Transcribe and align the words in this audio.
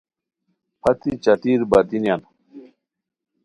پھتی 0.81 1.11
چاتیر 1.23 1.59
باتینیان 1.71 2.21